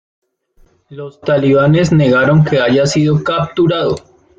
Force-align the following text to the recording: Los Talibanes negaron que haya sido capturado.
Los 0.89 1.19
Talibanes 1.21 1.91
negaron 1.91 2.43
que 2.43 2.59
haya 2.59 2.87
sido 2.87 3.23
capturado. 3.23 3.97